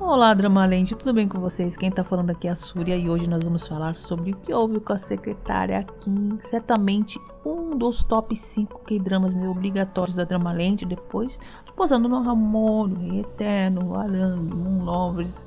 Olá, 0.00 0.32
Dramalente, 0.32 0.94
tudo 0.94 1.12
bem 1.12 1.28
com 1.28 1.38
vocês? 1.40 1.76
Quem 1.76 1.90
tá 1.90 2.02
falando 2.02 2.30
aqui 2.30 2.48
é 2.48 2.52
a 2.52 2.56
Súria 2.56 2.96
e 2.96 3.10
hoje 3.10 3.26
nós 3.26 3.44
vamos 3.44 3.68
falar 3.68 3.96
sobre 3.96 4.32
o 4.32 4.36
que 4.36 4.52
houve 4.54 4.80
com 4.80 4.94
a 4.94 4.98
secretária 4.98 5.84
Kim. 6.00 6.38
Certamente 6.44 7.20
um 7.44 7.76
dos 7.76 8.02
top 8.02 8.34
5 8.34 8.84
K-dramas 8.84 9.34
obrigatórios 9.34 10.16
da 10.16 10.24
Dramalente, 10.24 10.86
depois 10.86 11.38
posando 11.76 12.08
no 12.08 12.22
Ramon, 12.22 12.86
no 12.86 13.20
Eterno, 13.20 13.94
Alan, 13.94 14.36
Moon 14.36 14.84
Lovers, 14.84 15.46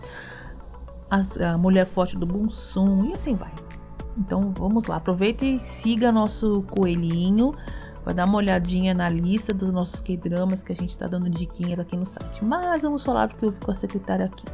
a 1.10 1.58
Mulher 1.58 1.88
Forte 1.88 2.16
do 2.16 2.26
Bunsum 2.28 3.06
e 3.06 3.14
assim 3.14 3.36
vai. 3.36 3.65
Então 4.18 4.54
vamos 4.58 4.86
lá, 4.86 4.98
aproveita 4.98 5.46
e 5.46 5.60
siga 5.60 6.12
nosso 6.12 6.64
coelhinho 6.64 7.54
vai 8.06 8.14
dar 8.14 8.26
uma 8.26 8.38
olhadinha 8.38 8.94
na 8.94 9.10
lista 9.10 9.52
dos 9.52 9.74
nossos 9.74 10.00
K-dramas 10.00 10.62
que 10.62 10.72
a 10.72 10.76
gente 10.76 10.92
está 10.92 11.08
dando 11.08 11.28
diquinhas 11.28 11.80
aqui 11.80 11.98
no 11.98 12.06
site. 12.06 12.46
Mas 12.46 12.84
vamos 12.84 13.04
falar 13.04 13.26
do 13.26 13.36
que 13.36 13.46
houve 13.46 13.58
com 13.60 13.72
a 13.72 13.76
secretária 13.76 14.30
Kim. 14.30 14.46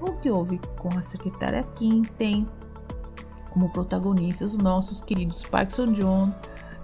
O 0.00 0.12
que 0.14 0.30
houve 0.30 0.58
com 0.78 0.88
a 0.98 1.02
secretária 1.02 1.62
Kim 1.74 2.02
tem 2.16 2.48
como 3.50 3.68
protagonistas 3.70 4.52
os 4.52 4.58
nossos 4.58 5.02
queridos 5.02 5.42
Park 5.42 5.70
Seo 5.72 5.94
Joon 5.94 6.32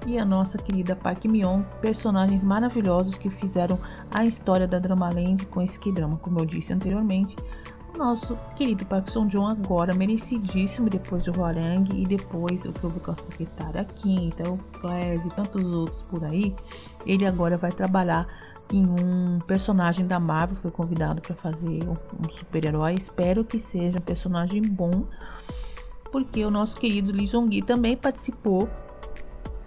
e 0.06 0.18
a 0.18 0.24
nossa 0.24 0.58
querida 0.58 0.94
Park 0.94 1.24
Myon, 1.24 1.62
personagens 1.80 2.44
maravilhosos 2.44 3.16
que 3.16 3.30
fizeram 3.30 3.78
a 4.16 4.24
história 4.24 4.68
da 4.68 4.78
Dramaland 4.78 5.46
com 5.46 5.62
esse 5.62 5.80
K-drama, 5.80 6.18
como 6.18 6.40
eu 6.40 6.44
disse 6.44 6.74
anteriormente 6.74 7.34
nosso 7.96 8.36
querido 8.54 8.84
Park 8.86 9.08
Song 9.08 9.30
Joon 9.30 9.46
agora 9.46 9.94
merecidíssimo 9.94 10.88
depois 10.88 11.24
de 11.24 11.30
Hwarang 11.30 11.88
e 11.94 12.04
depois 12.04 12.64
o 12.64 12.72
que 12.72 12.84
houve 12.84 13.00
com 13.00 13.10
a 13.10 13.14
secretária 13.14 13.84
Kim, 13.84 14.28
então 14.28 14.58
Claire 14.80 15.20
e 15.24 15.30
tantos 15.30 15.64
outros 15.64 16.02
por 16.02 16.24
aí, 16.24 16.54
ele 17.06 17.26
agora 17.26 17.56
vai 17.56 17.72
trabalhar 17.72 18.26
em 18.72 18.84
um 18.84 19.38
personagem 19.46 20.06
da 20.06 20.18
Marvel, 20.18 20.56
foi 20.56 20.70
convidado 20.70 21.20
para 21.20 21.34
fazer 21.34 21.88
um, 21.88 22.28
super-herói. 22.28 22.94
Espero 22.94 23.44
que 23.44 23.60
seja 23.60 23.98
um 23.98 24.02
personagem 24.02 24.62
bom, 24.62 25.04
porque 26.10 26.44
o 26.44 26.50
nosso 26.50 26.76
querido 26.76 27.12
Lee 27.12 27.26
Jong-gi 27.26 27.62
também 27.62 27.96
participou 27.96 28.68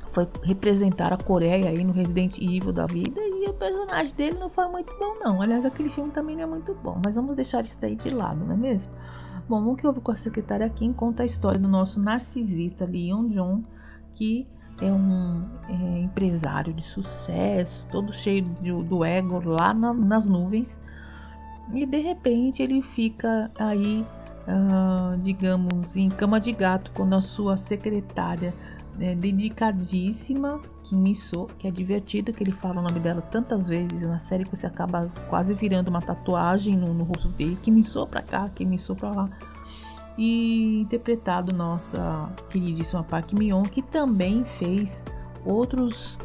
foi 0.08 0.28
representar 0.44 1.14
a 1.14 1.18
Coreia 1.18 1.70
aí 1.70 1.84
no 1.84 1.94
Resident 1.94 2.40
Evil 2.40 2.74
da 2.74 2.86
vida 2.86 3.22
o 3.22 3.29
personagem 3.60 4.16
dele 4.16 4.40
não 4.40 4.50
foi 4.50 4.68
muito 4.70 4.92
bom 4.98 5.20
não. 5.20 5.42
Aliás, 5.42 5.66
aquele 5.66 5.90
filme 5.90 6.12
também 6.12 6.36
não 6.36 6.44
é 6.44 6.48
muito 6.48 6.74
bom, 6.76 7.00
mas 7.04 7.16
vamos 7.16 7.36
deixar 7.36 7.64
isso 7.64 7.78
daí 7.80 7.96
de 7.96 8.10
lado, 8.10 8.44
não 8.46 8.54
é 8.54 8.58
mesmo? 8.58 8.92
Bom, 9.48 9.68
o 9.68 9.76
que 9.76 9.86
houve 9.86 10.00
com 10.00 10.12
a 10.12 10.16
secretária 10.16 10.66
aqui 10.66 10.92
conta 10.94 11.24
a 11.24 11.26
história 11.26 11.60
do 11.60 11.68
nosso 11.68 12.00
narcisista 12.00 12.86
Leon 12.86 13.28
John, 13.30 13.64
que 14.14 14.48
é 14.82 14.92
um 14.92 15.44
é, 15.68 16.00
empresário 16.00 16.74
de 16.74 16.84
sucesso, 16.84 17.86
todo 17.92 18.14
cheio 18.14 18.44
de, 18.44 18.72
do 18.84 19.04
ego 19.04 19.42
lá 19.44 19.74
na, 19.74 19.94
nas 19.94 20.26
nuvens, 20.26 20.80
e 21.74 21.86
de 21.86 21.98
repente 21.98 22.64
ele 22.64 22.82
fica 22.82 23.52
aí, 23.58 24.06
uh, 24.48 25.18
digamos, 25.18 25.96
em 25.96 26.10
cama 26.10 26.40
de 26.40 26.52
gato 26.52 26.92
quando 26.96 27.14
a 27.16 27.22
sua 27.22 27.58
secretária 27.58 28.54
é, 29.00 29.16
dedicadíssima, 29.16 30.60
Kim 30.84 31.14
So, 31.14 31.48
que 31.58 31.68
é 31.68 31.72
divertida, 31.72 32.32
que 32.32 32.44
ele 32.44 32.52
fala 32.52 32.80
o 32.80 32.84
nome 32.84 33.00
dela 33.00 33.22
tantas 33.22 33.68
vezes 33.68 34.04
na 34.04 34.20
série 34.20 34.44
que 34.44 34.56
você 34.56 34.68
acaba 34.68 35.12
quase 35.30 35.54
virando 35.54 35.88
uma 35.90 36.02
tatuagem 36.02 36.76
no, 36.76 36.94
no 36.94 37.04
rosto 37.04 37.30
dele, 37.30 37.58
Kim 37.62 37.84
So 37.84 38.06
pra 38.06 38.22
cá, 38.22 38.50
Kim 38.50 38.78
So 38.78 38.96
pra 38.96 39.12
lá. 39.12 39.30
E 40.18 40.82
interpretado 40.82 41.56
nossa 41.56 42.30
queridíssima 42.50 43.04
Park 43.04 43.32
Mion, 43.32 43.64
que 43.64 43.82
também 43.82 44.44
fez 44.44 45.02
outros 45.46 46.18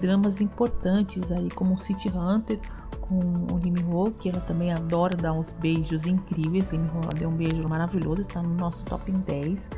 dramas 0.00 0.40
importantes 0.40 1.30
aí, 1.30 1.50
como 1.50 1.78
City 1.78 2.08
Hunter, 2.08 2.58
com 3.00 3.18
o 3.52 3.58
Lim 3.58 3.74
Ho, 3.92 4.10
que 4.12 4.30
ela 4.30 4.40
também 4.40 4.72
adora 4.72 5.14
dar 5.16 5.34
uns 5.34 5.52
beijos 5.52 6.06
incríveis. 6.06 6.70
Lim 6.70 6.86
Ho 6.86 7.14
deu 7.14 7.28
um 7.28 7.36
beijo 7.36 7.68
maravilhoso, 7.68 8.22
está 8.22 8.40
no 8.40 8.54
nosso 8.54 8.84
top 8.86 9.10
10. 9.10 9.68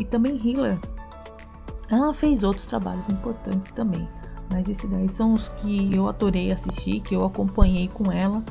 E 0.00 0.04
também 0.04 0.36
Healer, 0.36 0.78
ela 1.98 2.14
fez 2.14 2.42
outros 2.44 2.66
trabalhos 2.66 3.08
importantes 3.08 3.70
também, 3.72 4.08
mas 4.50 4.68
esses 4.68 4.88
daí 4.88 5.08
são 5.08 5.34
os 5.34 5.48
que 5.50 5.94
eu 5.94 6.08
adorei 6.08 6.52
assistir, 6.52 7.00
que 7.00 7.14
eu 7.14 7.24
acompanhei 7.24 7.88
com 7.88 8.10
ela. 8.10 8.42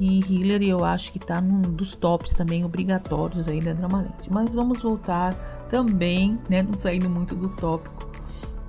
E 0.00 0.20
Hillary 0.20 0.70
eu 0.70 0.84
acho 0.84 1.12
que 1.12 1.18
tá 1.18 1.40
num 1.40 1.60
dos 1.60 1.94
tops 1.94 2.32
também 2.32 2.64
obrigatórios 2.64 3.46
aí 3.46 3.60
da 3.60 3.72
Dramaland. 3.72 4.14
Mas 4.30 4.52
vamos 4.52 4.80
voltar 4.80 5.34
também, 5.68 6.38
né, 6.48 6.62
não 6.62 6.74
saindo 6.74 7.08
muito 7.08 7.34
do 7.34 7.48
tópico, 7.50 8.10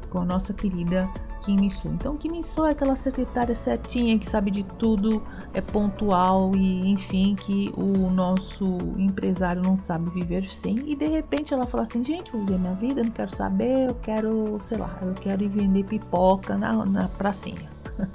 com 0.10 0.20
a 0.20 0.26
nossa 0.26 0.54
querida 0.54 1.10
Kim 1.44 1.58
Miso. 1.58 1.88
Então, 1.90 2.18
Kim 2.18 2.40
é 2.40 2.70
aquela 2.72 2.96
secretária 2.96 3.56
certinha 3.56 4.18
que 4.18 4.26
sabe 4.26 4.50
de 4.50 4.64
tudo, 4.64 5.22
é 5.54 5.62
pontual 5.62 6.56
e, 6.56 6.90
enfim, 6.90 7.36
que 7.36 7.72
o 7.78 8.10
nosso 8.10 8.78
empresário 8.98 9.62
não 9.62 9.78
sabe 9.78 10.10
viver 10.10 10.50
sem. 10.50 10.78
E 10.90 10.96
de 10.96 11.08
repente 11.08 11.54
ela 11.54 11.66
fala 11.66 11.84
assim: 11.84 12.04
gente, 12.04 12.32
vou 12.32 12.42
viver 12.42 12.60
minha 12.60 12.74
vida, 12.76 13.04
não 13.04 13.12
quero 13.12 13.36
saber, 13.36 13.90
eu 13.90 13.96
quero, 13.96 14.58
sei 14.62 14.78
lá, 14.78 14.98
eu 15.02 15.14
quero 15.14 15.44
ir 15.44 15.50
vender 15.50 15.84
pipoca 15.84 16.58
na, 16.58 16.86
na 16.86 17.08
pracinha. 17.10 17.70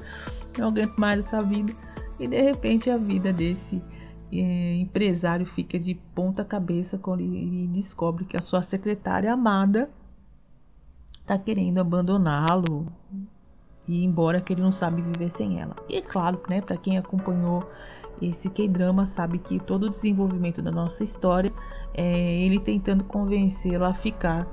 não 0.59 0.69
aguento 0.69 0.97
mais 0.97 1.21
essa 1.21 1.43
vida. 1.43 1.73
E 2.19 2.27
de 2.27 2.41
repente 2.41 2.91
a 2.91 2.97
vida 2.97 3.33
desse 3.33 3.83
é, 4.33 4.75
empresário 4.77 5.47
fica 5.47 5.79
de 5.79 5.95
ponta 5.95 6.45
cabeça 6.45 6.99
quando 6.99 7.21
ele 7.21 7.69
descobre 7.69 8.25
que 8.25 8.37
a 8.37 8.43
sua 8.43 8.63
secretária 8.63 9.33
amada 9.33 9.89
tá 11.29 11.39
querendo 11.39 11.79
abandoná-lo 11.79 12.91
e 13.87 14.01
ir 14.01 14.05
embora 14.05 14.41
que 14.41 14.55
ele 14.55 14.63
não 14.63 14.73
sabe 14.73 15.03
viver 15.03 15.31
sem 15.31 15.61
ela. 15.61 15.77
E 15.89 15.97
é 15.97 16.01
claro, 16.01 16.41
né, 16.49 16.63
para 16.63 16.79
quem 16.79 16.97
acompanhou 16.97 17.69
esse 18.21 18.49
K-drama 18.49 19.05
sabe 19.07 19.39
que 19.39 19.61
todo 19.61 19.85
o 19.85 19.91
desenvolvimento 19.91 20.61
da 20.63 20.73
nossa 20.73 21.05
história 21.05 21.53
é 21.95 22.43
ele 22.43 22.59
tentando 22.59 23.05
convencê-la 23.05 23.89
a 23.89 23.95
ficar 23.95 24.47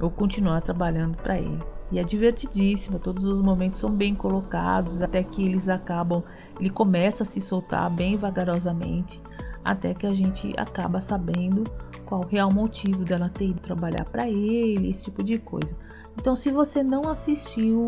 ou 0.00 0.10
continuar 0.10 0.62
trabalhando 0.62 1.16
para 1.16 1.38
ele. 1.38 1.62
E 1.90 1.98
é 1.98 2.04
divertidíssimo, 2.04 2.98
todos 2.98 3.24
os 3.24 3.42
momentos 3.42 3.80
são 3.80 3.90
bem 3.90 4.14
colocados, 4.14 5.02
até 5.02 5.22
que 5.22 5.44
eles 5.44 5.68
acabam, 5.68 6.22
ele 6.58 6.70
começa 6.70 7.22
a 7.22 7.26
se 7.26 7.40
soltar 7.40 7.90
bem 7.90 8.16
vagarosamente, 8.16 9.20
até 9.62 9.92
que 9.92 10.06
a 10.06 10.14
gente 10.14 10.54
acaba 10.56 11.00
sabendo 11.00 11.64
qual 12.06 12.22
o 12.22 12.26
real 12.26 12.50
motivo 12.50 13.04
dela 13.04 13.28
ter 13.28 13.48
ido 13.48 13.60
trabalhar 13.60 14.04
para 14.06 14.28
ele, 14.28 14.90
esse 14.90 15.04
tipo 15.04 15.22
de 15.22 15.38
coisa. 15.38 15.76
Então, 16.18 16.36
se 16.36 16.50
você 16.50 16.82
não 16.82 17.08
assistiu, 17.08 17.86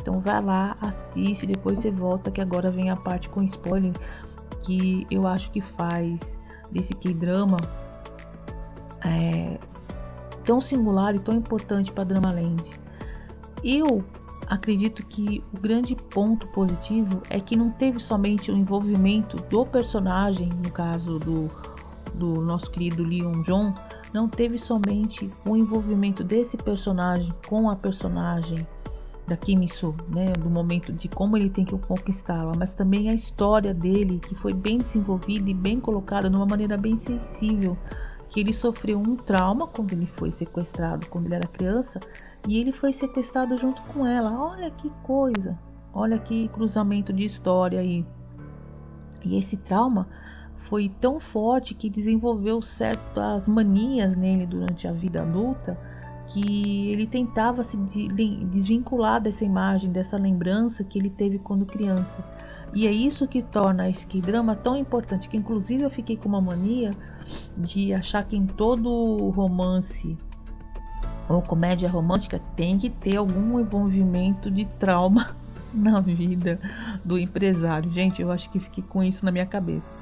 então 0.00 0.20
vai 0.20 0.42
lá, 0.42 0.76
assiste, 0.80 1.46
depois 1.46 1.80
você 1.80 1.90
volta, 1.90 2.30
que 2.30 2.40
agora 2.40 2.70
vem 2.70 2.90
a 2.90 2.96
parte 2.96 3.28
com 3.28 3.42
spoiler, 3.42 3.92
que 4.62 5.06
eu 5.10 5.26
acho 5.26 5.50
que 5.50 5.60
faz 5.60 6.38
desse 6.70 6.94
K-drama 6.94 7.56
é, 9.04 9.58
tão 10.44 10.60
singular 10.60 11.14
e 11.14 11.18
tão 11.18 11.34
importante 11.34 11.92
para 11.92 12.04
Dramaland. 12.04 12.62
Eu 13.62 14.04
acredito 14.46 15.04
que 15.06 15.42
o 15.52 15.58
grande 15.58 15.96
ponto 15.96 16.46
positivo 16.48 17.20
é 17.28 17.40
que 17.40 17.56
não 17.56 17.70
teve 17.70 17.98
somente 17.98 18.50
o 18.50 18.56
envolvimento 18.56 19.36
do 19.50 19.66
personagem, 19.66 20.48
no 20.48 20.70
caso 20.70 21.18
do, 21.18 21.50
do 22.14 22.40
nosso 22.40 22.70
querido 22.70 23.02
Leon 23.02 23.42
John, 23.42 23.74
não 24.12 24.28
teve 24.28 24.58
somente 24.58 25.30
o 25.44 25.56
envolvimento 25.56 26.22
desse 26.22 26.56
personagem 26.56 27.32
com 27.48 27.68
a 27.68 27.76
personagem 27.76 28.66
da 29.26 29.36
Kim 29.36 29.66
So, 29.66 29.94
né, 30.08 30.32
do 30.32 30.48
momento 30.48 30.92
de 30.92 31.08
como 31.08 31.36
ele 31.36 31.50
tem 31.50 31.64
que 31.64 31.76
conquistá-la, 31.76 32.52
mas 32.56 32.74
também 32.74 33.10
a 33.10 33.14
história 33.14 33.74
dele 33.74 34.20
que 34.20 34.34
foi 34.34 34.52
bem 34.52 34.78
desenvolvida 34.78 35.50
e 35.50 35.54
bem 35.54 35.80
colocada 35.80 36.30
de 36.30 36.36
uma 36.36 36.46
maneira 36.46 36.76
bem 36.76 36.96
sensível, 36.96 37.76
que 38.28 38.40
ele 38.40 38.52
sofreu 38.52 38.98
um 38.98 39.16
trauma 39.16 39.66
quando 39.66 39.92
ele 39.92 40.06
foi 40.06 40.30
sequestrado 40.30 41.06
quando 41.08 41.26
ele 41.26 41.34
era 41.34 41.48
criança 41.48 42.00
e 42.46 42.58
ele 42.58 42.70
foi 42.70 42.92
sequestrado 42.92 43.58
junto 43.58 43.82
com 43.82 44.06
ela. 44.06 44.32
Olha 44.32 44.70
que 44.70 44.90
coisa, 45.02 45.58
olha 45.92 46.18
que 46.18 46.48
cruzamento 46.48 47.12
de 47.12 47.24
história 47.24 47.80
aí. 47.80 48.06
E 49.24 49.36
esse 49.36 49.56
trauma 49.56 50.08
foi 50.56 50.88
tão 51.00 51.20
forte 51.20 51.74
que 51.74 51.88
desenvolveu 51.88 52.60
certas 52.60 53.48
manias 53.48 54.16
nele 54.16 54.46
durante 54.46 54.88
a 54.88 54.92
vida 54.92 55.22
adulta 55.22 55.78
que 56.26 56.90
ele 56.90 57.06
tentava 57.06 57.62
se 57.62 57.76
desvincular 57.76 59.20
dessa 59.20 59.44
imagem, 59.44 59.90
dessa 59.90 60.16
lembrança 60.16 60.82
que 60.82 60.98
ele 60.98 61.10
teve 61.10 61.38
quando 61.38 61.64
criança. 61.64 62.24
E 62.74 62.86
é 62.86 62.90
isso 62.90 63.28
que 63.28 63.42
torna 63.42 63.88
esse 63.88 64.06
drama 64.20 64.56
tão 64.56 64.76
importante, 64.76 65.28
que 65.28 65.36
inclusive 65.36 65.84
eu 65.84 65.90
fiquei 65.90 66.16
com 66.16 66.28
uma 66.28 66.40
mania 66.40 66.90
de 67.56 67.94
achar 67.94 68.24
que 68.24 68.36
em 68.36 68.44
todo 68.44 69.30
romance 69.30 70.18
ou 71.28 71.40
comédia 71.42 71.88
romântica 71.88 72.40
tem 72.54 72.76
que 72.76 72.90
ter 72.90 73.16
algum 73.16 73.58
envolvimento 73.58 74.50
de 74.50 74.64
trauma 74.64 75.36
na 75.72 76.00
vida 76.00 76.58
do 77.04 77.18
empresário. 77.18 77.90
Gente, 77.92 78.20
eu 78.20 78.32
acho 78.32 78.50
que 78.50 78.58
fiquei 78.58 78.82
com 78.82 79.02
isso 79.02 79.24
na 79.24 79.30
minha 79.30 79.46
cabeça 79.46 79.92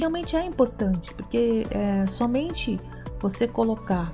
realmente 0.00 0.36
é 0.36 0.44
importante, 0.44 1.14
porque 1.14 1.66
é, 1.70 2.06
somente 2.06 2.78
você 3.20 3.48
colocar 3.48 4.12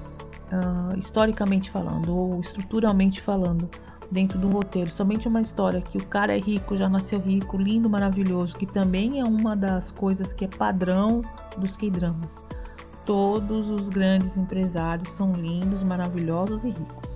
uh, 0.52 0.98
historicamente 0.98 1.70
falando 1.70 2.16
ou 2.16 2.40
estruturalmente 2.40 3.20
falando 3.20 3.68
dentro 4.10 4.38
do 4.38 4.48
roteiro, 4.48 4.90
somente 4.90 5.26
uma 5.26 5.40
história 5.40 5.80
que 5.80 5.96
o 5.96 6.06
cara 6.06 6.36
é 6.36 6.38
rico, 6.38 6.76
já 6.76 6.88
nasceu 6.88 7.18
rico, 7.18 7.56
lindo, 7.56 7.88
maravilhoso, 7.88 8.54
que 8.54 8.66
também 8.66 9.20
é 9.20 9.24
uma 9.24 9.56
das 9.56 9.90
coisas 9.90 10.32
que 10.32 10.44
é 10.44 10.48
padrão 10.48 11.22
dos 11.56 11.76
K-dramas. 11.76 12.42
Todos 13.06 13.70
os 13.70 13.88
grandes 13.88 14.36
empresários 14.36 15.14
são 15.14 15.32
lindos, 15.32 15.82
maravilhosos 15.82 16.64
e 16.64 16.68
ricos. 16.68 17.10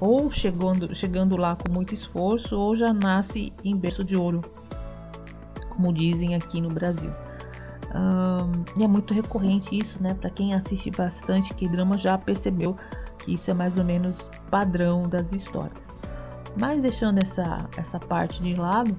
Ou 0.00 0.30
chegando, 0.30 0.94
chegando 0.94 1.36
lá 1.36 1.56
com 1.56 1.72
muito 1.72 1.94
esforço, 1.94 2.58
ou 2.58 2.74
já 2.74 2.92
nasce 2.92 3.52
em 3.64 3.76
berço 3.76 4.02
de 4.02 4.16
ouro, 4.16 4.42
como 5.70 5.92
dizem 5.92 6.34
aqui 6.34 6.60
no 6.60 6.68
Brasil. 6.68 7.12
Um, 7.94 8.80
e 8.80 8.84
é 8.84 8.88
muito 8.88 9.12
recorrente 9.12 9.78
isso, 9.78 10.02
né? 10.02 10.14
Para 10.14 10.30
quem 10.30 10.54
assiste 10.54 10.90
bastante 10.90 11.52
K-drama 11.52 11.98
já 11.98 12.16
percebeu 12.16 12.76
que 13.18 13.34
isso 13.34 13.50
é 13.50 13.54
mais 13.54 13.78
ou 13.78 13.84
menos 13.84 14.30
padrão 14.50 15.02
das 15.02 15.32
histórias. 15.32 15.82
Mas 16.58 16.80
deixando 16.80 17.18
essa, 17.22 17.68
essa 17.76 17.98
parte 17.98 18.42
de 18.42 18.54
lado, 18.54 18.96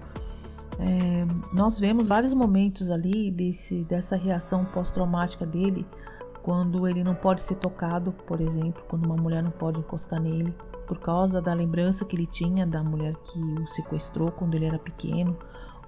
é, 0.80 1.26
nós 1.54 1.80
vemos 1.80 2.08
vários 2.08 2.34
momentos 2.34 2.90
ali 2.90 3.30
desse, 3.32 3.84
dessa 3.84 4.16
reação 4.16 4.66
pós-traumática 4.66 5.46
dele, 5.46 5.86
quando 6.42 6.88
ele 6.88 7.04
não 7.04 7.16
pode 7.16 7.42
ser 7.42 7.56
tocado, 7.56 8.12
por 8.12 8.42
exemplo, 8.42 8.84
quando 8.90 9.06
uma 9.06 9.16
mulher 9.16 9.42
não 9.42 9.52
pode 9.52 9.80
encostar 9.80 10.20
nele, 10.20 10.54
por 10.88 11.00
causa 11.00 11.42
da 11.42 11.54
lembrança 11.54 12.04
que 12.04 12.16
ele 12.16 12.28
tinha 12.28 12.68
da 12.68 12.84
mulher 12.84 13.16
que 13.24 13.40
o 13.40 13.66
sequestrou 13.68 14.32
quando 14.32 14.56
ele 14.56 14.66
era 14.66 14.78
pequeno, 14.78 15.38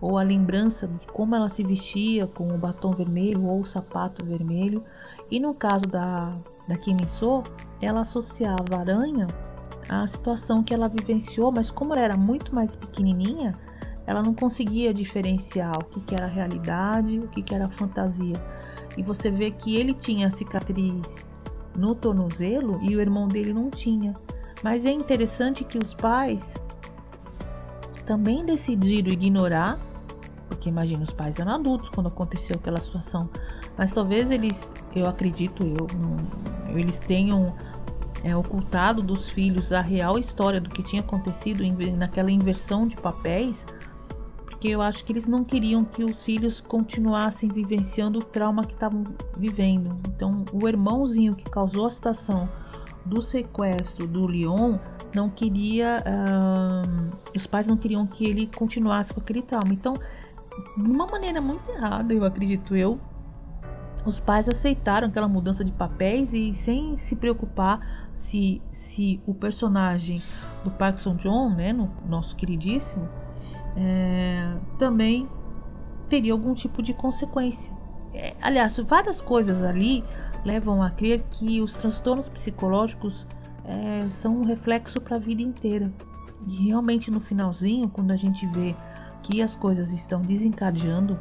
ou 0.01 0.17
a 0.17 0.23
lembrança 0.23 0.87
de 0.87 1.07
como 1.07 1.35
ela 1.35 1.49
se 1.49 1.63
vestia 1.63 2.27
com 2.27 2.47
o 2.53 2.57
batom 2.57 2.91
vermelho 2.91 3.45
ou 3.45 3.61
o 3.61 3.65
sapato 3.65 4.25
vermelho. 4.25 4.83
E 5.31 5.39
no 5.39 5.53
caso 5.53 5.85
da, 5.85 6.35
da 6.67 6.77
Kim 6.77 6.97
So, 7.07 7.43
ela 7.81 8.01
associava 8.01 8.75
a 8.75 8.79
aranha 8.79 9.27
à 9.89 10.05
situação 10.07 10.63
que 10.63 10.73
ela 10.73 10.87
vivenciou, 10.87 11.51
mas 11.51 11.71
como 11.71 11.93
ela 11.93 12.01
era 12.01 12.17
muito 12.17 12.53
mais 12.53 12.75
pequenininha, 12.75 13.57
ela 14.07 14.21
não 14.21 14.33
conseguia 14.33 14.93
diferenciar 14.93 15.71
o 15.77 15.85
que, 15.85 15.99
que 16.01 16.15
era 16.15 16.27
realidade, 16.27 17.19
o 17.19 17.27
que, 17.27 17.41
que 17.41 17.55
era 17.55 17.69
fantasia. 17.69 18.35
E 18.97 19.03
você 19.03 19.29
vê 19.29 19.51
que 19.51 19.75
ele 19.75 19.93
tinha 19.93 20.29
cicatriz 20.29 21.25
no 21.75 21.95
tornozelo 21.95 22.79
e 22.81 22.95
o 22.95 23.01
irmão 23.01 23.27
dele 23.27 23.53
não 23.53 23.69
tinha. 23.69 24.13
Mas 24.63 24.85
é 24.85 24.91
interessante 24.91 25.63
que 25.63 25.77
os 25.77 25.93
pais 25.93 26.55
também 28.05 28.45
decidiram 28.45 29.11
ignorar, 29.11 29.79
porque 30.47 30.69
imagina 30.69 31.03
os 31.03 31.11
pais 31.11 31.39
eram 31.39 31.53
adultos 31.53 31.89
quando 31.89 32.07
aconteceu 32.07 32.55
aquela 32.55 32.79
situação, 32.79 33.29
mas 33.77 33.91
talvez 33.91 34.29
eles, 34.31 34.71
eu 34.95 35.07
acredito 35.07 35.63
eu, 35.63 35.87
não, 35.97 36.77
eles 36.77 36.99
tenham 36.99 37.55
é, 38.23 38.35
ocultado 38.35 39.01
dos 39.01 39.29
filhos 39.29 39.71
a 39.71 39.81
real 39.81 40.17
história 40.17 40.59
do 40.59 40.69
que 40.69 40.81
tinha 40.81 41.01
acontecido 41.01 41.63
naquela 41.95 42.31
inversão 42.31 42.87
de 42.87 42.95
papéis, 42.95 43.65
porque 44.45 44.69
eu 44.69 44.81
acho 44.81 45.05
que 45.05 45.11
eles 45.11 45.27
não 45.27 45.43
queriam 45.43 45.83
que 45.85 46.03
os 46.03 46.23
filhos 46.23 46.59
continuassem 46.59 47.49
vivenciando 47.49 48.19
o 48.19 48.23
trauma 48.23 48.63
que 48.63 48.73
estavam 48.73 49.03
vivendo. 49.37 49.95
Então, 50.07 50.43
o 50.51 50.67
irmãozinho 50.67 51.35
que 51.35 51.47
causou 51.49 51.85
a 51.85 51.89
situação 51.91 52.49
do 53.05 53.21
sequestro 53.21 54.07
do 54.07 54.25
Leon 54.25 54.79
não 55.15 55.29
queria, 55.29 56.03
uh, 56.05 57.15
os 57.35 57.47
pais 57.47 57.67
não 57.67 57.77
queriam 57.77 58.05
que 58.05 58.25
ele 58.25 58.47
continuasse 58.47 59.13
com 59.13 59.21
aquele 59.21 59.41
trauma. 59.41 59.73
Então, 59.73 59.95
de 60.77 60.91
uma 60.91 61.07
maneira 61.07 61.41
muito 61.41 61.71
errada, 61.71 62.13
eu 62.13 62.25
acredito 62.25 62.75
eu, 62.75 62.99
os 64.05 64.19
pais 64.19 64.47
aceitaram 64.47 65.07
aquela 65.07 65.27
mudança 65.27 65.63
de 65.63 65.71
papéis 65.71 66.33
e 66.33 66.53
sem 66.53 66.97
se 66.97 67.15
preocupar 67.15 68.07
se, 68.15 68.61
se 68.71 69.19
o 69.25 69.33
personagem 69.33 70.21
do 70.63 70.69
Park 70.71 70.99
Song 70.99 71.21
Joon, 71.21 71.55
né, 71.55 71.73
no 71.73 71.91
nosso 72.07 72.35
queridíssimo, 72.35 73.09
é, 73.75 74.55
também 74.77 75.27
teria 76.07 76.33
algum 76.33 76.53
tipo 76.53 76.83
de 76.83 76.93
consequência. 76.93 77.73
É, 78.13 78.33
aliás, 78.41 78.77
várias 78.79 79.19
coisas 79.19 79.61
ali 79.61 80.03
levam 80.45 80.81
a 80.81 80.89
crer 80.89 81.23
que 81.31 81.61
os 81.61 81.73
transtornos 81.73 82.29
psicológicos 82.29 83.27
é, 83.67 84.09
são 84.09 84.37
um 84.37 84.43
reflexo 84.43 85.01
para 85.01 85.15
a 85.15 85.19
vida 85.19 85.41
inteira. 85.41 85.91
E 86.47 86.67
realmente 86.67 87.09
no 87.09 87.19
finalzinho, 87.19 87.89
quando 87.89 88.11
a 88.11 88.15
gente 88.15 88.45
vê 88.47 88.75
que 89.23 89.41
as 89.41 89.55
coisas 89.55 89.91
estão 89.91 90.21
desencadeando 90.21 91.19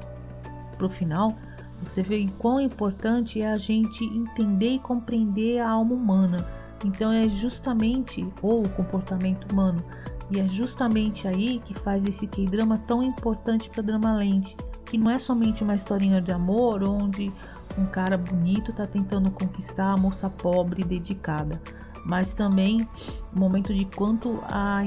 para 0.76 0.86
o 0.86 0.90
final, 0.90 1.34
você 1.82 2.02
vê 2.02 2.26
quão 2.38 2.60
importante 2.60 3.40
é 3.40 3.50
a 3.50 3.58
gente 3.58 4.04
entender 4.04 4.74
e 4.74 4.78
compreender 4.78 5.60
a 5.60 5.70
alma 5.70 5.94
humana. 5.94 6.46
Então 6.84 7.10
é 7.10 7.28
justamente 7.28 8.26
ou 8.42 8.62
o 8.62 8.68
comportamento 8.70 9.50
humano 9.50 9.82
e 10.30 10.40
é 10.40 10.48
justamente 10.48 11.26
aí 11.26 11.60
que 11.64 11.74
faz 11.74 12.04
esse 12.04 12.26
K-drama 12.26 12.78
tão 12.86 13.02
importante 13.02 13.70
para 13.70 13.82
Drama 13.82 14.12
Land, 14.12 14.56
que 14.84 14.98
não 14.98 15.10
é 15.10 15.18
somente 15.18 15.62
uma 15.62 15.74
historinha 15.74 16.20
de 16.20 16.32
amor 16.32 16.82
onde 16.82 17.32
um 17.78 17.86
cara 17.86 18.18
bonito 18.18 18.70
está 18.70 18.86
tentando 18.86 19.30
conquistar 19.30 19.92
a 19.92 19.96
moça 19.96 20.28
pobre 20.28 20.82
e 20.82 20.84
dedicada 20.84 21.60
mas 22.04 22.34
também 22.34 22.88
o 23.34 23.38
momento 23.38 23.72
de 23.72 23.84
quanto 23.84 24.38
a, 24.44 24.82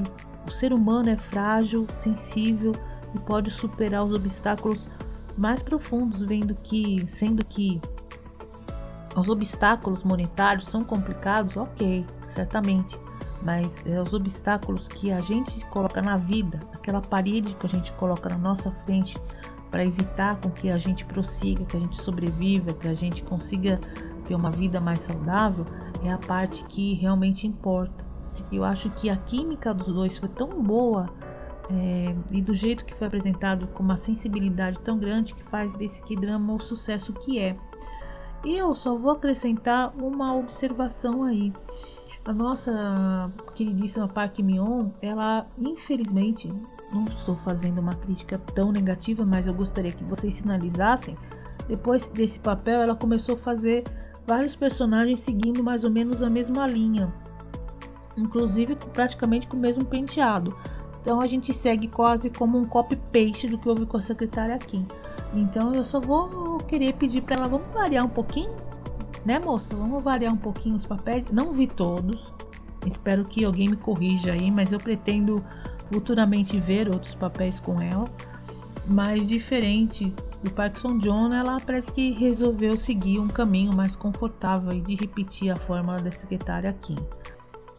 o 0.47 0.51
ser 0.51 0.73
humano 0.73 1.09
é 1.09 1.17
frágil, 1.17 1.87
sensível 1.95 2.73
e 3.13 3.19
pode 3.19 3.49
superar 3.51 4.03
os 4.05 4.13
obstáculos 4.13 4.89
mais 5.37 5.61
profundos, 5.61 6.25
vendo 6.25 6.55
que, 6.55 7.05
sendo 7.07 7.43
que 7.45 7.81
os 9.15 9.29
obstáculos 9.29 10.03
monetários 10.03 10.65
são 10.65 10.83
complicados, 10.83 11.57
ok, 11.57 12.05
certamente, 12.27 12.99
mas 13.41 13.83
é 13.85 14.01
os 14.01 14.13
obstáculos 14.13 14.87
que 14.87 15.11
a 15.11 15.19
gente 15.19 15.63
coloca 15.67 16.01
na 16.01 16.17
vida, 16.17 16.59
aquela 16.73 17.01
parede 17.01 17.53
que 17.55 17.65
a 17.65 17.69
gente 17.69 17.91
coloca 17.93 18.29
na 18.29 18.37
nossa 18.37 18.71
frente 18.85 19.17
para 19.71 19.83
evitar 19.83 20.37
com 20.37 20.49
que 20.49 20.69
a 20.69 20.77
gente 20.77 21.03
prossiga, 21.05 21.65
que 21.65 21.77
a 21.77 21.79
gente 21.79 22.01
sobreviva, 22.01 22.73
que 22.73 22.87
a 22.87 22.93
gente 22.93 23.23
consiga 23.23 23.79
ter 24.25 24.35
uma 24.35 24.51
vida 24.51 24.79
mais 24.79 25.01
saudável, 25.01 25.65
é 26.03 26.11
a 26.11 26.17
parte 26.17 26.63
que 26.65 26.93
realmente 26.93 27.47
importa. 27.47 28.05
Eu 28.51 28.63
acho 28.63 28.89
que 28.91 29.09
a 29.09 29.15
química 29.15 29.73
dos 29.73 29.87
dois 29.87 30.17
foi 30.17 30.29
tão 30.29 30.49
boa 30.61 31.09
é, 31.69 32.15
e 32.31 32.41
do 32.41 32.53
jeito 32.53 32.85
que 32.85 32.95
foi 32.95 33.07
apresentado 33.07 33.67
com 33.67 33.83
uma 33.83 33.97
sensibilidade 33.97 34.79
tão 34.81 34.97
grande 34.97 35.33
que 35.33 35.43
faz 35.43 35.73
desse 35.73 36.01
que 36.03 36.15
drama 36.15 36.53
o 36.53 36.59
sucesso 36.59 37.11
que 37.13 37.39
é. 37.39 37.57
E 38.45 38.55
eu 38.55 38.73
só 38.75 38.95
vou 38.95 39.11
acrescentar 39.11 39.93
uma 39.97 40.35
observação 40.35 41.23
aí. 41.23 41.51
A 42.23 42.33
nossa 42.33 43.31
queridíssima 43.55 44.07
Park 44.07 44.39
Mion, 44.39 44.89
ela 45.01 45.47
infelizmente, 45.57 46.51
não 46.93 47.05
estou 47.05 47.35
fazendo 47.35 47.79
uma 47.79 47.93
crítica 47.93 48.37
tão 48.37 48.71
negativa, 48.71 49.25
mas 49.25 49.47
eu 49.47 49.53
gostaria 49.53 49.91
que 49.91 50.03
vocês 50.03 50.35
sinalizassem. 50.35 51.17
Depois 51.67 52.07
desse 52.09 52.39
papel, 52.39 52.81
ela 52.81 52.95
começou 52.95 53.35
a 53.35 53.37
fazer 53.37 53.83
vários 54.27 54.55
personagens 54.55 55.21
seguindo 55.21 55.63
mais 55.63 55.85
ou 55.85 55.89
menos 55.89 56.21
a 56.21 56.29
mesma 56.29 56.67
linha, 56.67 57.11
inclusive 58.17 58.75
praticamente 58.93 59.47
com 59.47 59.55
o 59.55 59.59
mesmo 59.59 59.85
penteado. 59.85 60.53
Então 61.01 61.21
a 61.21 61.27
gente 61.27 61.53
segue 61.53 61.87
quase 61.87 62.29
como 62.29 62.57
um 62.57 62.65
copy-paste 62.65 63.47
do 63.47 63.57
que 63.57 63.69
houve 63.69 63.85
com 63.85 63.95
a 63.95 64.01
secretária 64.01 64.57
Kim. 64.57 64.85
Então 65.33 65.73
eu 65.73 65.85
só 65.85 66.01
vou 66.01 66.57
querer 66.57 66.93
pedir 66.95 67.21
para 67.21 67.37
ela, 67.37 67.47
vamos 67.47 67.73
variar 67.73 68.05
um 68.05 68.09
pouquinho, 68.09 68.53
né 69.25 69.39
moça? 69.39 69.73
Vamos 69.73 70.03
variar 70.03 70.33
um 70.33 70.37
pouquinho 70.37 70.75
os 70.75 70.85
papéis. 70.85 71.31
Não 71.31 71.53
vi 71.53 71.65
todos, 71.65 72.33
espero 72.85 73.23
que 73.23 73.45
alguém 73.45 73.69
me 73.69 73.77
corrija 73.77 74.33
aí, 74.33 74.51
mas 74.51 74.73
eu 74.73 74.79
pretendo 74.79 75.41
futuramente 75.89 76.59
ver 76.59 76.89
outros 76.89 77.15
papéis 77.15 77.61
com 77.61 77.81
ela. 77.81 78.05
Mas 78.85 79.29
diferente 79.29 80.13
do 80.43 80.51
Parkinson 80.51 80.97
John, 80.99 81.33
ela 81.33 81.59
parece 81.59 81.91
que 81.91 82.11
resolveu 82.11 82.77
seguir 82.77 83.19
um 83.19 83.27
caminho 83.27 83.73
mais 83.75 83.95
confortável 83.95 84.71
e 84.71 84.81
de 84.81 84.95
repetir 84.95 85.51
a 85.51 85.55
fórmula 85.55 85.99
da 85.99 86.11
secretária 86.11 86.71
Kim. 86.81 86.97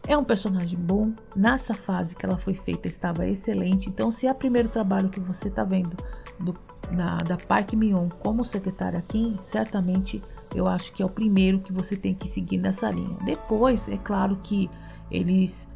É 0.07 0.17
um 0.17 0.23
personagem 0.23 0.77
bom, 0.77 1.13
nessa 1.35 1.73
fase 1.73 2.15
que 2.15 2.25
ela 2.25 2.37
foi 2.37 2.53
feita 2.53 2.87
estava 2.87 3.27
excelente, 3.27 3.89
então 3.89 4.11
se 4.11 4.27
é 4.27 4.31
o 4.31 4.35
primeiro 4.35 4.67
trabalho 4.67 5.09
que 5.09 5.19
você 5.19 5.49
está 5.49 5.63
vendo 5.63 5.95
do, 6.39 6.55
na, 6.91 7.17
da 7.17 7.37
Park 7.37 7.73
Mion 7.73 8.09
como 8.09 8.43
secretária 8.43 9.03
Kim, 9.07 9.37
certamente 9.41 10.21
eu 10.55 10.67
acho 10.67 10.91
que 10.93 11.03
é 11.03 11.05
o 11.05 11.09
primeiro 11.09 11.59
que 11.59 11.71
você 11.71 11.95
tem 11.95 12.13
que 12.15 12.27
seguir 12.27 12.57
nessa 12.57 12.89
linha. 12.89 13.15
Depois, 13.23 13.87
é 13.87 13.97
claro 13.97 14.37
que 14.41 14.69
eles 15.11 15.67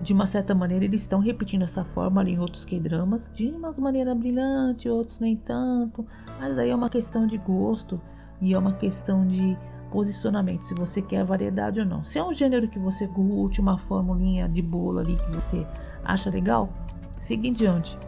de 0.00 0.12
uma 0.12 0.26
certa 0.26 0.54
maneira, 0.54 0.84
eles 0.84 1.00
estão 1.00 1.20
repetindo 1.20 1.62
essa 1.62 1.84
fórmula 1.84 2.28
em 2.28 2.38
outros 2.38 2.64
K-dramas, 2.64 3.30
de 3.34 3.48
uma 3.48 3.72
maneira 3.78 4.14
brilhante, 4.14 4.88
outros 4.88 5.18
nem 5.18 5.36
tanto. 5.36 6.06
Mas 6.38 6.56
aí 6.56 6.70
é 6.70 6.74
uma 6.74 6.88
questão 6.88 7.26
de 7.26 7.36
gosto 7.38 8.00
e 8.40 8.54
é 8.54 8.58
uma 8.58 8.72
questão 8.74 9.26
de 9.26 9.58
posicionamento, 9.90 10.62
se 10.62 10.74
você 10.74 11.02
quer 11.02 11.24
variedade 11.24 11.80
ou 11.80 11.86
não. 11.86 12.04
Se 12.04 12.18
é 12.18 12.24
um 12.24 12.32
gênero 12.32 12.68
que 12.68 12.78
você 12.78 13.08
curte, 13.08 13.60
uma 13.60 13.78
formulinha 13.78 14.48
de 14.48 14.62
bolo 14.62 15.00
ali 15.00 15.16
que 15.16 15.30
você 15.32 15.66
acha 16.04 16.30
legal, 16.30 16.68
siga 17.18 17.48
em 17.48 17.52
diante. 17.52 17.98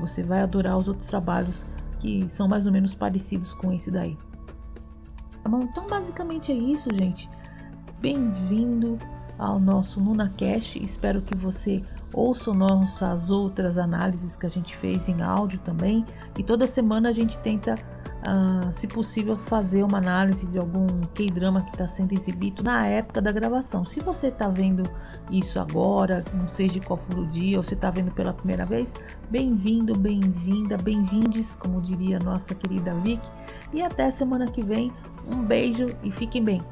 Você 0.00 0.22
vai 0.22 0.42
adorar 0.42 0.76
os 0.76 0.88
outros 0.88 1.08
trabalhos 1.08 1.64
que 1.98 2.28
são 2.28 2.46
mais 2.46 2.66
ou 2.66 2.72
menos 2.72 2.94
parecidos 2.94 3.54
com 3.54 3.72
esse 3.72 3.90
daí. 3.90 4.16
Tá 5.42 5.48
bom? 5.48 5.60
Então, 5.62 5.86
basicamente 5.86 6.52
é 6.52 6.54
isso, 6.54 6.88
gente. 6.94 7.28
bem-vindo 8.00 8.98
ao 9.38 9.60
nosso 9.60 10.00
NunaCast. 10.00 10.82
Espero 10.84 11.22
que 11.22 11.36
você 11.36 11.82
ouça 12.12 12.52
nossas 12.52 13.30
outras 13.30 13.78
análises 13.78 14.34
que 14.34 14.46
a 14.46 14.50
gente 14.50 14.76
fez 14.76 15.08
em 15.08 15.22
áudio 15.22 15.58
também. 15.60 16.04
E 16.36 16.42
toda 16.42 16.66
semana 16.66 17.10
a 17.10 17.12
gente 17.12 17.38
tenta, 17.38 17.74
uh, 17.74 18.72
se 18.72 18.86
possível, 18.86 19.36
fazer 19.36 19.82
uma 19.82 19.98
análise 19.98 20.46
de 20.46 20.58
algum 20.58 20.86
K-drama 21.14 21.62
que 21.62 21.70
está 21.70 21.86
sendo 21.86 22.12
exibido 22.14 22.62
na 22.62 22.86
época 22.86 23.20
da 23.20 23.30
gravação. 23.30 23.84
Se 23.84 24.00
você 24.00 24.28
está 24.28 24.48
vendo 24.48 24.82
isso 25.30 25.60
agora, 25.60 26.24
não 26.34 26.46
de 26.46 26.80
qual 26.80 26.98
for 26.98 27.18
o 27.18 27.26
dia, 27.26 27.58
ou 27.58 27.64
você 27.64 27.74
está 27.74 27.90
vendo 27.90 28.10
pela 28.10 28.32
primeira 28.32 28.66
vez, 28.66 28.92
bem-vindo, 29.30 29.96
bem-vinda, 29.96 30.76
bem-vindes, 30.78 31.54
como 31.54 31.80
diria 31.80 32.18
nossa 32.18 32.54
querida 32.54 32.92
Vicky. 32.94 33.28
E 33.72 33.82
até 33.82 34.10
semana 34.10 34.46
que 34.46 34.62
vem. 34.62 34.92
Um 35.30 35.42
beijo 35.42 35.88
e 36.02 36.10
fiquem 36.10 36.42
bem. 36.42 36.62